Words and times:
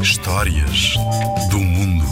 Histórias 0.00 0.94
do 1.50 1.58
mundo. 1.58 2.04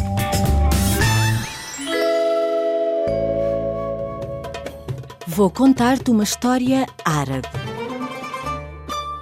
Vou 5.27 5.51
contar-te 5.51 6.11
uma 6.11 6.25
história 6.25 6.87
árabe. 7.05 7.49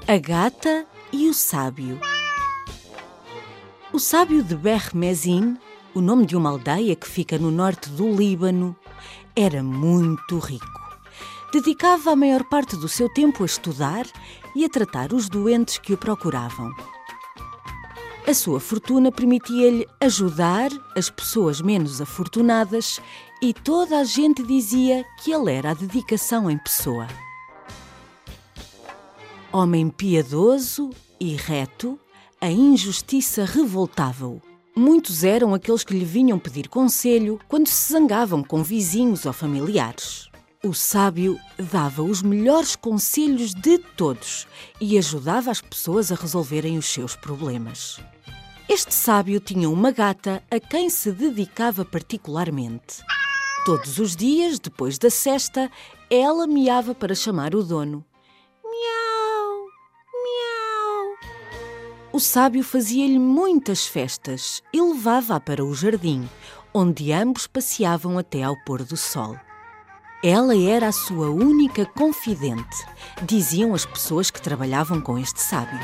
A 0.08 0.18
gata 0.18 0.86
e 1.12 1.28
o 1.28 1.34
sábio. 1.34 2.00
O 3.92 4.00
sábio 4.00 4.42
de 4.42 4.56
Bermezin, 4.56 5.56
o 5.94 6.00
nome 6.00 6.26
de 6.26 6.36
uma 6.36 6.50
aldeia 6.50 6.96
que 6.96 7.08
fica 7.08 7.38
no 7.38 7.52
norte 7.52 7.90
do 7.90 8.10
Líbano, 8.10 8.74
era 9.36 9.62
muito 9.62 10.38
rico. 10.38 10.66
Dedicava 11.52 12.10
a 12.10 12.16
maior 12.16 12.42
parte 12.42 12.76
do 12.76 12.88
seu 12.88 13.08
tempo 13.08 13.44
a 13.44 13.46
estudar 13.46 14.04
e 14.56 14.64
a 14.64 14.68
tratar 14.68 15.12
os 15.12 15.28
doentes 15.28 15.78
que 15.78 15.92
o 15.92 15.96
procuravam. 15.96 16.72
A 18.26 18.32
sua 18.32 18.58
fortuna 18.58 19.12
permitia-lhe 19.12 19.86
ajudar 20.00 20.70
as 20.96 21.10
pessoas 21.10 21.60
menos 21.60 22.00
afortunadas 22.00 22.98
e 23.42 23.52
toda 23.52 23.98
a 23.98 24.04
gente 24.04 24.42
dizia 24.42 25.04
que 25.22 25.30
ele 25.30 25.52
era 25.52 25.72
a 25.72 25.74
dedicação 25.74 26.50
em 26.50 26.56
pessoa. 26.56 27.06
Homem 29.52 29.90
piedoso 29.90 30.88
e 31.20 31.36
reto, 31.36 31.98
a 32.40 32.50
injustiça 32.50 33.44
revoltava-o. 33.44 34.40
Muitos 34.74 35.22
eram 35.22 35.52
aqueles 35.52 35.84
que 35.84 35.92
lhe 35.92 36.04
vinham 36.04 36.38
pedir 36.38 36.68
conselho 36.68 37.38
quando 37.46 37.68
se 37.68 37.92
zangavam 37.92 38.42
com 38.42 38.62
vizinhos 38.62 39.26
ou 39.26 39.34
familiares. 39.34 40.30
O 40.64 40.72
sábio 40.72 41.38
dava 41.70 42.02
os 42.02 42.22
melhores 42.22 42.74
conselhos 42.74 43.52
de 43.52 43.76
todos 43.76 44.48
e 44.80 44.96
ajudava 44.96 45.50
as 45.50 45.60
pessoas 45.60 46.10
a 46.10 46.14
resolverem 46.14 46.78
os 46.78 46.86
seus 46.86 47.14
problemas. 47.14 48.00
Este 48.68 48.94
sábio 48.94 49.40
tinha 49.40 49.68
uma 49.68 49.90
gata 49.90 50.42
a 50.50 50.58
quem 50.58 50.88
se 50.88 51.12
dedicava 51.12 51.84
particularmente. 51.84 53.02
Todos 53.66 53.98
os 53.98 54.16
dias, 54.16 54.58
depois 54.58 54.98
da 54.98 55.10
cesta, 55.10 55.70
ela 56.10 56.46
miava 56.46 56.94
para 56.94 57.14
chamar 57.14 57.54
o 57.54 57.62
dono. 57.62 58.02
Miau, 58.64 59.66
miau. 60.14 61.16
O 62.10 62.18
sábio 62.18 62.64
fazia-lhe 62.64 63.18
muitas 63.18 63.86
festas 63.86 64.62
e 64.72 64.80
levava-a 64.80 65.38
para 65.38 65.62
o 65.62 65.74
jardim, 65.74 66.26
onde 66.72 67.12
ambos 67.12 67.46
passeavam 67.46 68.18
até 68.18 68.42
ao 68.42 68.56
pôr 68.64 68.82
do 68.82 68.96
sol. 68.96 69.36
Ela 70.22 70.56
era 70.56 70.88
a 70.88 70.92
sua 70.92 71.28
única 71.28 71.84
confidente, 71.84 72.86
diziam 73.26 73.74
as 73.74 73.84
pessoas 73.84 74.30
que 74.30 74.40
trabalhavam 74.40 75.02
com 75.02 75.18
este 75.18 75.40
sábio. 75.42 75.78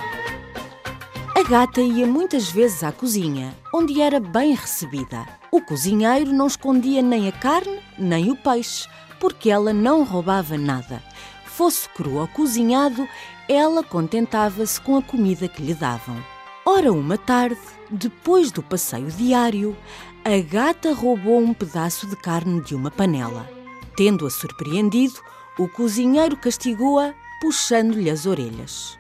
A 1.40 1.42
gata 1.42 1.80
ia 1.80 2.06
muitas 2.06 2.50
vezes 2.50 2.84
à 2.84 2.92
cozinha, 2.92 3.56
onde 3.72 3.98
era 3.98 4.20
bem 4.20 4.54
recebida. 4.54 5.26
O 5.50 5.58
cozinheiro 5.58 6.30
não 6.34 6.46
escondia 6.46 7.00
nem 7.00 7.28
a 7.28 7.32
carne 7.32 7.80
nem 7.98 8.30
o 8.30 8.36
peixe, 8.36 8.86
porque 9.18 9.48
ela 9.48 9.72
não 9.72 10.04
roubava 10.04 10.58
nada. 10.58 11.02
Fosse 11.46 11.88
cru 11.88 12.16
ou 12.16 12.28
cozinhado, 12.28 13.08
ela 13.48 13.82
contentava-se 13.82 14.78
com 14.82 14.98
a 14.98 15.02
comida 15.02 15.48
que 15.48 15.62
lhe 15.62 15.72
davam. 15.72 16.22
Ora, 16.66 16.92
uma 16.92 17.16
tarde, 17.16 17.58
depois 17.90 18.52
do 18.52 18.62
passeio 18.62 19.10
diário, 19.10 19.74
a 20.22 20.38
gata 20.42 20.92
roubou 20.92 21.40
um 21.40 21.54
pedaço 21.54 22.06
de 22.06 22.16
carne 22.16 22.60
de 22.60 22.74
uma 22.74 22.90
panela. 22.90 23.48
Tendo-a 23.96 24.28
surpreendido, 24.28 25.18
o 25.58 25.66
cozinheiro 25.66 26.36
castigou-a 26.36 27.14
puxando-lhe 27.40 28.10
as 28.10 28.26
orelhas. 28.26 28.99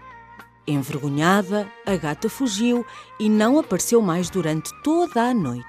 Envergonhada, 0.70 1.70
a 1.84 1.96
gata 1.96 2.28
fugiu 2.28 2.86
e 3.18 3.28
não 3.28 3.58
apareceu 3.58 4.00
mais 4.00 4.30
durante 4.30 4.70
toda 4.82 5.22
a 5.22 5.34
noite. 5.34 5.66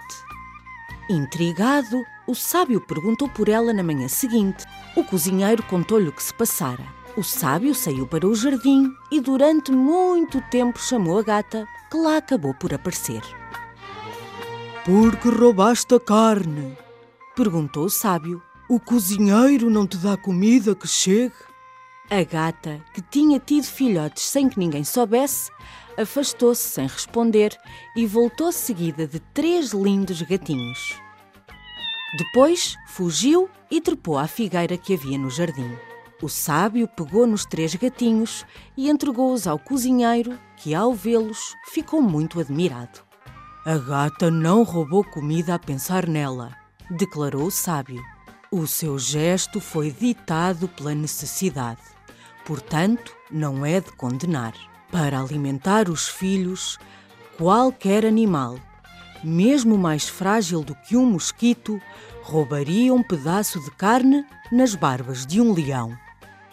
Intrigado, 1.09 2.01
o 2.27 2.35
sábio 2.35 2.79
perguntou 2.79 3.27
por 3.27 3.49
ela 3.49 3.73
na 3.73 3.83
manhã 3.83 4.07
seguinte. 4.07 4.63
O 4.95 5.03
cozinheiro 5.03 5.63
contou-lhe 5.63 6.07
o 6.07 6.13
que 6.13 6.23
se 6.23 6.33
passara. 6.33 6.85
O 7.17 7.23
sábio 7.23 7.75
saiu 7.75 8.07
para 8.07 8.25
o 8.25 8.33
jardim 8.33 8.89
e 9.11 9.19
durante 9.19 9.71
muito 9.71 10.39
tempo 10.49 10.79
chamou 10.79 11.19
a 11.19 11.23
gata, 11.23 11.67
que 11.89 11.97
lá 11.97 12.17
acabou 12.17 12.53
por 12.53 12.73
aparecer. 12.73 13.21
Por 14.85 15.15
que 15.17 15.29
roubaste 15.29 15.93
a 15.95 15.99
carne? 15.99 16.77
perguntou 17.35 17.85
o 17.85 17.89
sábio. 17.89 18.41
O 18.69 18.79
cozinheiro 18.79 19.69
não 19.69 19.85
te 19.85 19.97
dá 19.97 20.15
comida 20.15 20.73
que 20.73 20.87
chegue? 20.87 21.33
A 22.13 22.25
gata, 22.25 22.83
que 22.93 23.01
tinha 23.01 23.39
tido 23.39 23.63
filhotes 23.63 24.23
sem 24.23 24.49
que 24.49 24.59
ninguém 24.59 24.83
soubesse, 24.83 25.49
afastou-se 25.97 26.61
sem 26.61 26.85
responder 26.85 27.57
e 27.95 28.05
voltou 28.05 28.51
seguida 28.51 29.07
de 29.07 29.21
três 29.33 29.71
lindos 29.71 30.21
gatinhos. 30.21 30.99
Depois 32.17 32.75
fugiu 32.85 33.49
e 33.71 33.79
trepou 33.79 34.17
à 34.17 34.27
figueira 34.27 34.77
que 34.77 34.93
havia 34.93 35.17
no 35.17 35.29
jardim. 35.29 35.73
O 36.21 36.27
sábio 36.27 36.85
pegou 36.85 37.25
nos 37.25 37.45
três 37.45 37.73
gatinhos 37.75 38.45
e 38.75 38.89
entregou-os 38.89 39.47
ao 39.47 39.57
cozinheiro, 39.57 40.37
que, 40.57 40.75
ao 40.75 40.93
vê-los, 40.93 41.55
ficou 41.69 42.01
muito 42.01 42.41
admirado. 42.41 42.99
A 43.65 43.77
gata 43.77 44.29
não 44.29 44.63
roubou 44.63 45.05
comida 45.05 45.55
a 45.55 45.59
pensar 45.59 46.05
nela, 46.05 46.57
declarou 46.89 47.45
o 47.45 47.51
sábio. 47.51 48.03
O 48.51 48.67
seu 48.67 48.99
gesto 48.99 49.61
foi 49.61 49.91
ditado 49.91 50.67
pela 50.67 50.93
necessidade. 50.93 51.79
Portanto, 52.45 53.15
não 53.29 53.65
é 53.65 53.79
de 53.79 53.91
condenar. 53.91 54.53
Para 54.91 55.19
alimentar 55.19 55.89
os 55.89 56.07
filhos, 56.07 56.77
qualquer 57.37 58.05
animal, 58.05 58.59
mesmo 59.23 59.77
mais 59.77 60.09
frágil 60.09 60.63
do 60.63 60.75
que 60.75 60.97
um 60.97 61.05
mosquito, 61.05 61.79
roubaria 62.23 62.93
um 62.93 63.03
pedaço 63.03 63.59
de 63.61 63.71
carne 63.71 64.25
nas 64.51 64.75
barbas 64.75 65.25
de 65.25 65.39
um 65.39 65.53
leão. 65.53 65.97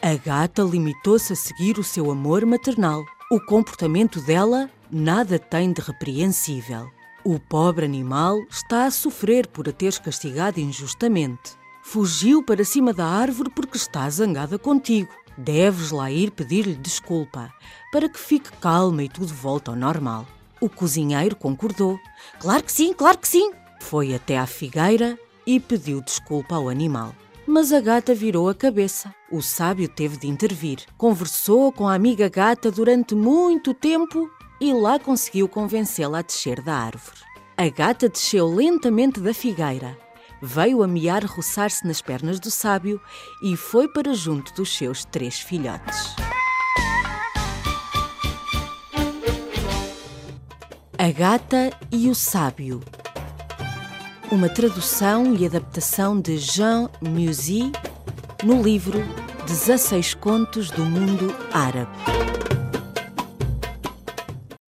A 0.01 0.15
gata 0.15 0.63
limitou-se 0.63 1.33
a 1.33 1.37
seguir 1.37 1.79
o 1.79 1.85
seu 1.85 2.11
amor 2.11 2.47
maternal. 2.47 3.05
O 3.31 3.41
comportamento 3.41 4.21
dela 4.21 4.71
nada 4.91 5.39
tem 5.39 5.73
de 5.73 5.81
repreensível. 5.81 6.89
O 7.25 7.39
pobre 7.41 7.85
animal 7.85 8.39
está 8.49 8.85
a 8.85 8.91
sofrer 8.91 9.49
por 9.49 9.69
a 9.69 9.73
teres 9.73 9.99
castigado 9.99 10.61
injustamente. 10.61 11.59
Fugiu 11.83 12.45
para 12.45 12.65
cima 12.65 12.93
da 12.93 13.07
árvore 13.07 13.51
porque 13.51 13.77
está 13.77 14.09
zangada 14.09 14.59
contigo. 14.59 15.11
Deves 15.39 15.93
lá 15.93 16.11
ir 16.11 16.33
pedir-lhe 16.33 16.75
desculpa, 16.75 17.55
para 17.93 18.09
que 18.09 18.19
fique 18.19 18.51
calma 18.61 19.05
e 19.05 19.09
tudo 19.09 19.33
volte 19.33 19.71
ao 19.71 19.77
normal. 19.77 20.27
O 20.61 20.69
cozinheiro 20.69 21.37
concordou. 21.37 21.97
Claro 22.41 22.65
que 22.65 22.73
sim, 22.73 22.93
claro 22.93 23.17
que 23.19 23.29
sim. 23.29 23.53
Foi 23.81 24.13
até 24.13 24.37
à 24.37 24.49
figueira 24.49 25.17
e 25.47 25.61
pediu 25.61 26.01
desculpa 26.01 26.57
ao 26.57 26.69
animal. 26.69 27.15
Mas 27.47 27.73
a 27.73 27.81
gata 27.81 28.13
virou 28.13 28.49
a 28.49 28.55
cabeça. 28.55 29.15
O 29.31 29.41
sábio 29.41 29.89
teve 29.89 30.17
de 30.17 30.27
intervir. 30.27 30.81
Conversou 30.97 31.71
com 31.71 31.87
a 31.87 31.95
amiga 31.95 32.29
gata 32.29 32.69
durante 32.73 33.15
muito 33.15 33.73
tempo 33.73 34.29
e 34.61 34.73
lá 34.73 34.99
conseguiu 34.99 35.49
convencê-la 35.49 36.19
a 36.19 36.23
descer 36.23 36.61
da 36.61 36.75
árvore. 36.75 37.21
A 37.57 37.69
gata 37.69 38.09
desceu 38.09 38.53
lentamente 38.53 39.21
da 39.21 39.33
figueira 39.33 39.97
veio 40.43 40.83
a 40.83 40.87
miar 40.87 41.25
roçar-se 41.25 41.87
nas 41.87 42.01
pernas 42.01 42.39
do 42.39 42.51
sábio 42.51 43.01
e 43.43 43.57
foi 43.57 43.89
para 43.89 44.15
junto 44.15 44.53
dos 44.55 44.77
seus 44.77 45.05
três 45.05 45.41
filhotes. 45.41 46.17
A 50.99 51.11
Gata 51.13 51.71
e 51.93 52.09
o 52.09 52.15
Sábio. 52.15 52.83
Uma 54.33 54.49
tradução 54.49 55.35
e 55.35 55.47
adaptação 55.47 56.21
de 56.21 56.37
Jean 56.39 56.91
Musy 57.01 57.71
no 58.43 58.61
livro 58.61 58.99
16 59.47 60.15
Contos 60.15 60.71
do 60.71 60.85
Mundo 60.85 61.35
Árabe. 61.53 62.28